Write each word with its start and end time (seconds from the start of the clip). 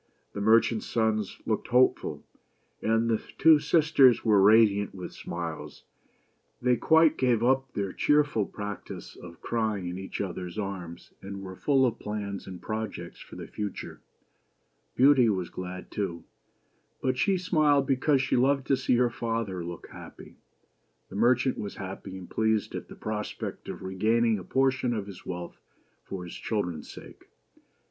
The 0.33 0.41
merchant's 0.41 0.87
sons 0.87 1.39
looked 1.45 1.67
hopeful, 1.67 2.25
and 2.81 3.07
the 3.07 3.21
two 3.37 3.59
sisters 3.59 4.25
were 4.25 4.41
radiant 4.41 4.95
with 4.95 5.13
smiles. 5.13 5.83
They 6.59 6.75
quite 6.75 7.19
gave 7.19 7.43
up 7.43 7.71
their 7.73 7.73
BEAUTY 7.73 7.73
AND 7.73 7.75
THE 7.75 7.93
BEAST. 7.93 7.99
cheerful 8.07 8.45
practice 8.47 9.15
of 9.15 9.41
crying 9.41 9.85
in 9.87 9.99
each 9.99 10.19
other's 10.19 10.57
arms, 10.57 11.13
and 11.21 11.43
were 11.43 11.55
full 11.55 11.85
of 11.85 11.99
plans 11.99 12.47
and 12.47 12.59
projects 12.59 13.19
for 13.19 13.35
the 13.35 13.45
future. 13.45 14.01
Beauty 14.95 15.29
was 15.29 15.51
glad 15.51 15.91
too; 15.91 16.23
but 17.03 17.15
she 17.19 17.37
smiled 17.37 17.85
because 17.85 18.23
she 18.23 18.35
loved 18.35 18.65
to 18.69 18.77
see 18.77 18.95
her 18.95 19.11
father 19.11 19.63
look 19.63 19.87
happy. 19.91 20.37
The 21.09 21.15
merchant 21.15 21.59
was 21.59 21.75
happy 21.75 22.17
and 22.17 22.27
pleased 22.27 22.73
at 22.73 22.87
the 22.87 22.95
prospect 22.95 23.69
of 23.69 23.83
re 23.83 23.95
gaining 23.97 24.39
a 24.39 24.43
portion 24.43 24.95
of 24.95 25.05
his 25.05 25.27
wealth 25.27 25.61
for 26.03 26.23
his 26.23 26.33
children's 26.33 26.89
sake; 26.91 27.03
and 27.03 27.13
BEAUTY'S 27.19 27.21
MODEST 27.21 27.27
REQUEST. 27.27 27.69